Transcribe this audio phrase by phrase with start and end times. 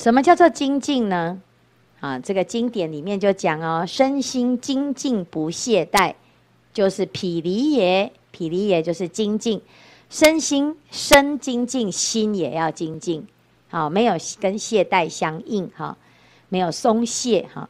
[0.00, 1.42] 什么叫做精进呢？
[2.00, 6.14] 啊，这个经典里面就讲哦，身心精进不懈怠，
[6.72, 9.60] 就是毗梨耶，毗梨耶就是精进，
[10.08, 13.26] 身心身精进，心也要精进，
[13.68, 15.98] 好，没有跟懈怠相应哈，
[16.48, 17.68] 没有松懈哈。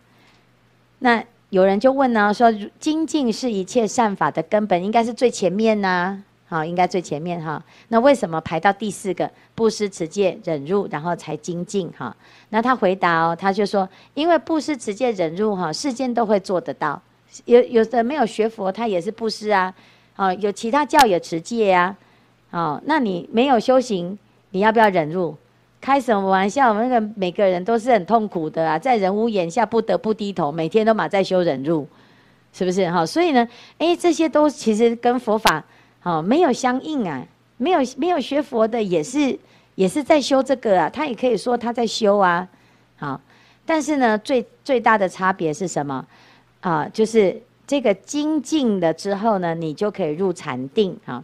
[1.01, 6.23] 那有人就问呢，说精进是一切善法的根本，应该是最前面呐。
[6.51, 7.63] 好，应该最前面哈。
[7.87, 9.31] 那为什么排到第四个？
[9.55, 12.17] 布施、持戒、忍辱，然后才精进哈？
[12.49, 17.01] 那他回答哦，他就说，因为布施、持戒、忍辱哈，世间都会做得到。
[17.45, 19.73] 有有的没有学佛，他也是布施啊。
[20.17, 21.97] 哦，有其他教也持戒呀。
[22.51, 24.19] 哦，那你没有修行，
[24.51, 25.37] 你要不要忍辱？
[25.81, 26.71] 开什么玩笑？
[26.71, 31.87] 我们那个每个人都是很痛苦的啊，在人屋檐下不得不低头，每天都马在修忍辱，
[32.53, 33.07] 是不是哈？
[33.07, 35.65] 所以呢，哎，这些都其实跟佛法。
[36.01, 37.25] 好，没有相应啊，
[37.59, 39.39] 没有没有学佛的也是
[39.75, 42.49] 也是在修这个啊，他也可以说他在修啊，
[42.97, 43.21] 好，
[43.65, 46.07] 但是呢，最最大的差别是什么
[46.61, 46.89] 啊？
[46.89, 51.23] 就是这个精进了之后呢，你就可以入禅定啊。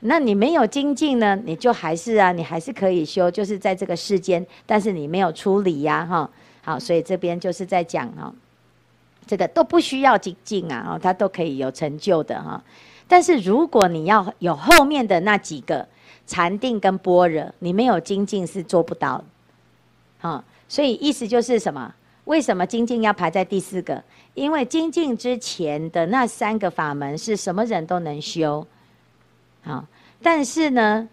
[0.00, 6.30] 那你没有精进呢，你就还是啊，你还是可以修，就是在这个世间，但是你没有出离呀，哈。
[6.62, 8.32] 好，所以这边就是在讲啊，
[9.26, 12.62] 这个都不需要精进啊，哦，他都可以有成就的哈。
[13.08, 15.86] 但是如果你要有后面的那几个
[16.26, 19.24] 禅定跟般若，你没有精进是做不到的，
[20.18, 21.94] 好，所以意思就是什么？
[22.24, 24.02] 为什么精进要排在第四个？
[24.34, 28.66] 因为精进之前的那三个法门是什么人都能修，
[29.62, 29.84] 好，
[30.20, 31.08] 但是呢，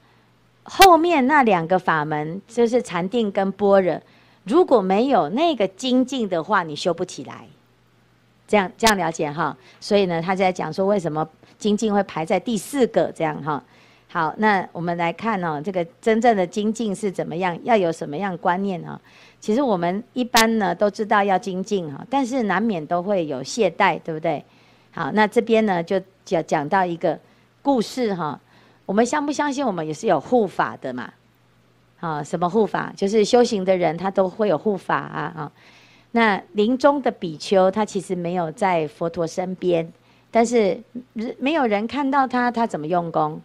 [0.63, 4.01] 后面那两个法门就是禅定跟般若，
[4.43, 7.47] 如果没有那个精进的话，你修不起来。
[8.47, 11.27] 这样这样了解哈，所以呢，他在讲说为什么。
[11.59, 13.63] 精进会排在第四个，这样哈。
[14.09, 17.57] 好，那我们来看哦，这个真正的精进是怎么样？
[17.63, 18.99] 要有什么样观念啊？
[19.39, 24.43] 其实我们一般呢都知道要精进哈，但是难免都会有懈怠，对不对？
[24.91, 27.17] 好，那这边呢就讲讲到一个
[27.61, 28.37] 故事哈。
[28.85, 31.13] 我们相不相信我们也是有护法的嘛？
[32.01, 32.91] 啊，什么护法？
[32.97, 35.51] 就是修行的人他都会有护法啊啊。
[36.13, 39.91] 那临终的比丘他其实没有在佛陀身边。
[40.31, 40.81] 但是
[41.37, 43.39] 没有人看到他，他怎么用功？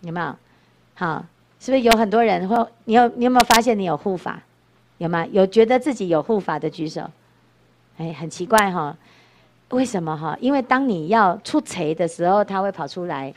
[0.00, 0.34] 有没有？
[0.94, 1.24] 好，
[1.60, 2.68] 是不是有很多人会？
[2.84, 4.42] 你有你有没有发现你有护法？
[4.98, 5.24] 有吗？
[5.26, 7.08] 有觉得自己有护法的举手？
[7.98, 8.96] 哎，很奇怪哈，
[9.70, 10.36] 为什么哈？
[10.40, 13.32] 因为当你要出贼的时候，他会跑出来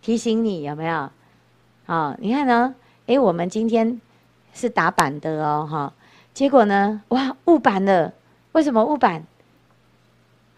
[0.00, 1.10] 提醒你，有没有？
[1.84, 2.74] 啊，你看呢？
[3.06, 4.00] 哎，我们今天
[4.54, 5.92] 是打板的哦，哈，
[6.32, 7.02] 结果呢？
[7.08, 8.12] 哇，误板了，
[8.52, 9.24] 为什么误板？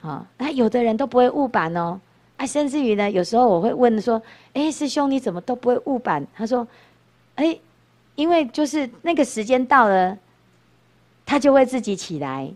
[0.02, 2.00] 啊，那有的人都不会误板哦，
[2.36, 4.20] 啊，甚至于呢，有时候我会问说，
[4.52, 6.26] 哎，师兄你怎么都不会误板？
[6.34, 6.66] 他说，
[7.36, 7.58] 哎，
[8.14, 10.16] 因为就是那个时间到了，
[11.24, 12.50] 他就会自己起来，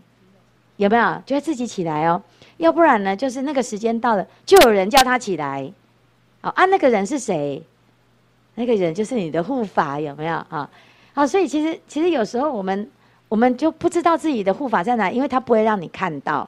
[0.75, 1.21] 有没有？
[1.25, 2.21] 就会自己起来哦，
[2.57, 5.71] 要不然呢，就是那个时间到了，就有人叫他起来，
[6.41, 7.63] 好啊，那个人是谁？
[8.55, 10.69] 那个人就是你的护法，有没有啊？
[11.13, 12.89] 好，所以其实其实有时候我们
[13.29, 16.47] 我们就不知道自己的护法在哪，因为他不会让你看到。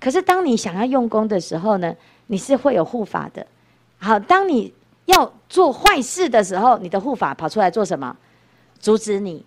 [0.00, 1.94] 可是，当你想要用功的时候呢，
[2.26, 3.46] 你是会有护法的。
[3.98, 4.72] 好，当你
[5.06, 8.16] 要做坏事的时候，你的护法跑出来做什么？
[8.78, 9.44] 阻止你。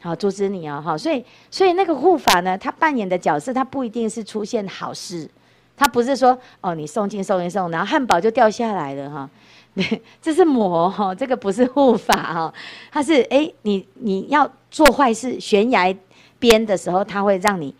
[0.00, 0.80] 好，阻止你哦。
[0.84, 5.28] 好，所以，所以那个护法呢，他扮演的角色，他不一定是出现好事。
[5.76, 9.28] 他不是说，哦，你送进送一送，然后汉堡就掉下来了哈。
[10.22, 12.54] 这是魔哈，这个不是护法哈。
[12.92, 15.94] 他是哎，你你要做坏事，悬崖
[16.38, 17.74] 边的时候，他会让你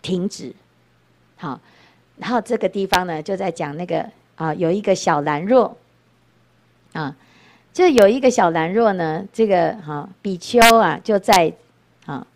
[0.00, 0.54] 停止。
[1.36, 1.58] 好，
[2.18, 5.76] 然后这个地方呢，就在讲那个啊，有一个小兰若，
[6.92, 7.16] 啊，
[7.72, 11.52] 就有一个小兰若呢，这个哈、啊、比丘啊，就在
[12.06, 12.26] 啊，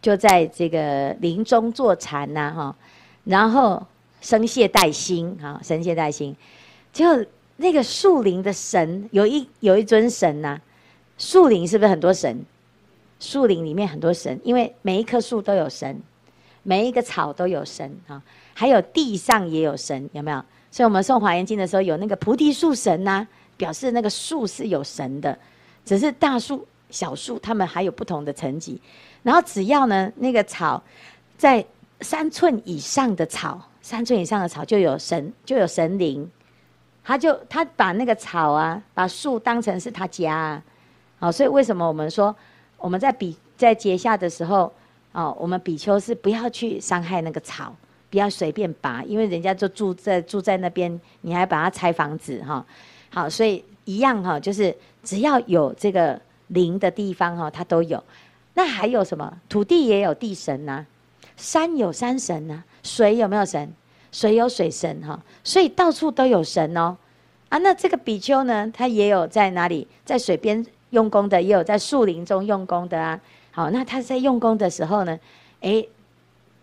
[0.00, 2.76] 就在这个林中坐禅呐哈，
[3.24, 3.86] 然后
[4.20, 6.34] 生懈怠心哈，生懈怠心，
[6.92, 7.24] 就
[7.62, 10.60] 那个树林的神有一有一尊神呐、
[11.16, 12.44] 树林是不是很多神？
[13.20, 16.02] 树林里面很多神，因为每一棵树都有神。
[16.64, 18.22] 每一个草都有神啊，
[18.54, 20.44] 还有地上也有神，有没有？
[20.70, 23.26] 所以我们送华严经的时候，有那个菩提树神呐、
[23.56, 25.36] 表示那个树是有神的。
[25.84, 28.80] 只是大树、小树，它们还有不同的层级。
[29.24, 30.80] 然后只要呢，那个草
[31.36, 31.64] 在
[32.00, 36.30] 三寸以上的草，三寸以上的草就有神，就有神灵。
[37.04, 40.62] 他就他把那个草啊，把树当成是他家啊。
[41.18, 42.34] 好，所以为什么我们说
[42.78, 44.72] 我们在比在结夏的时候？
[45.14, 47.76] 哦，我们比丘是不要去伤害那个草，
[48.08, 52.64] 不要随便拔，因为人家就住在住在那边，你还把它拆房子哈。
[53.10, 58.02] 好，所以一样哈，就是只要有这个灵的地方哈，它都有。
[58.54, 59.36] 那还有什么？
[59.50, 60.86] 土地也有地神呐、
[61.36, 63.70] 山有山神呐、水有没有神？
[64.12, 66.96] 水有水神哈，所以到处都有神哦。
[67.48, 69.86] 啊，那这个比丘呢，他也有在哪里？
[70.04, 73.20] 在水边用功的，也有在树林中用功的啊。
[73.50, 75.18] 好，那他在用功的时候呢，
[75.60, 75.86] 诶，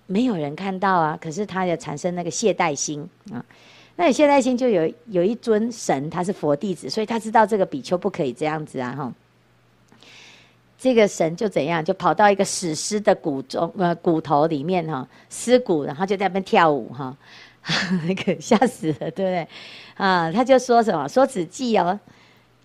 [0.05, 3.43] 没有人看到啊，可是他也产生那个懈怠心啊。
[3.95, 9.13] 那你懈怠心就有有一尊神，他是佛弟子，所以他知道这个比丘不可以这样子啊，哈。
[10.81, 17.13] 这个神就怎样，就跑到一个死尸的骨中，呃，骨头里面哈，尸骨，然后就在那边跳舞哈，
[18.07, 19.47] 那个吓死了，对不对？
[19.97, 21.99] 啊，他就说什么，说此偈哦，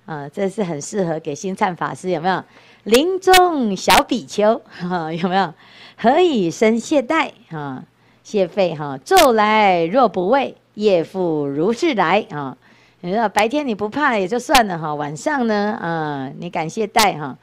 [0.07, 2.45] 啊，这是很适合给星灿法师，有没有？
[2.85, 5.53] 林中小比丘，哈， 有没有？
[5.97, 7.33] 何以生懈怠？
[7.51, 7.83] 哈，
[8.23, 12.57] 懈废哈，昼来若不畏，夜复如是来啊。
[13.01, 17.25] 你说白天你不怕也就算了哈，晚上呢，啊，你敢懈怠哈？
[17.27, 17.39] 啊，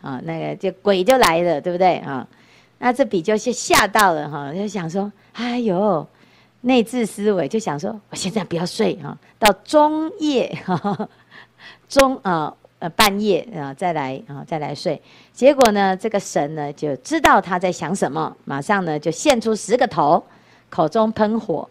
[0.00, 2.26] 啊那个就鬼就来了，对不对啊？
[2.78, 6.06] 那这比丘就吓到了哈，就想说，哎呦，
[6.62, 11.08] 内置思维就想说，我现在不要睡哈，到中夜哈，
[11.88, 15.00] 中啊呃半夜啊再来啊再来睡。
[15.34, 20.24] 结果呢，这个神呢就知道他在想什么，马上呢就现出十个头，
[20.70, 21.68] 口中喷火，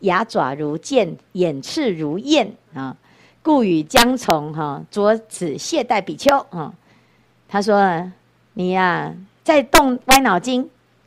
[0.00, 2.94] 牙爪如剑，眼翅如焰啊，
[3.42, 6.74] 故与将从哈着此懈怠比丘啊。
[7.52, 8.10] 他说
[8.54, 9.14] ：“你呀、
[9.44, 10.66] 在动歪脑筋，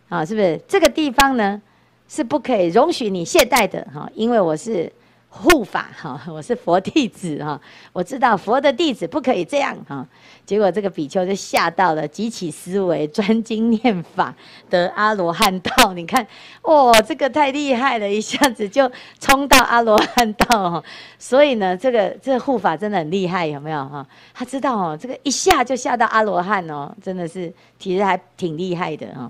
[0.09, 0.61] 啊，是不是？
[0.67, 1.59] 这个地方呢，
[2.07, 4.93] 是不可以容许你懈怠的，哈，因为我是
[5.37, 7.59] 护法， 哈，我是佛弟子，哈，
[7.91, 10.07] 我知道佛的弟子不可以这样，哈。”
[10.45, 14.33] 结果这个比丘就吓到了，急起思维，专精念法，
[14.69, 15.91] 得阿罗汉道。
[15.93, 16.25] 你看，
[16.61, 18.89] 哇， 这个太厉害了，一下子就
[19.19, 20.83] 冲到阿罗汉道。
[21.17, 24.05] 所以呢，这个这护法真的很厉害，有没有哈？
[24.33, 29.29] 他知道哦，这个一下就下到阿罗汉哦，真的是其实还挺厉害的哈。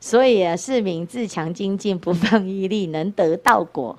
[0.00, 3.96] 所以啊，是名自强精进，不放一力，能得道果，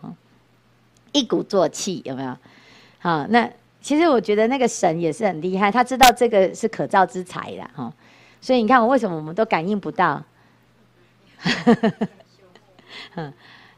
[1.12, 2.38] 一鼓作气，有没有？
[3.00, 3.50] 好，那。
[3.80, 7.94] 其实我觉得那个神也是很厉害，他知道这个是可造之材的哈，
[8.42, 10.22] 所以你看我为什么我们都感应不到？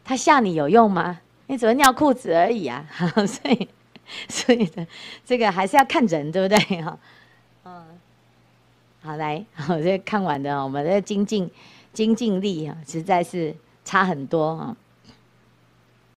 [0.04, 1.20] 他吓你有用吗？
[1.46, 2.84] 你只会尿裤子而已啊！
[3.28, 3.70] 所以，
[4.30, 4.88] 所以呢，
[5.24, 6.82] 这个还是要看人，对不对？
[6.82, 6.98] 哈，
[7.66, 7.86] 嗯，
[9.04, 11.48] 好来，我这看完的，我们的精进
[11.94, 13.56] 精进力啊，实在是
[13.86, 14.76] 差很多啊。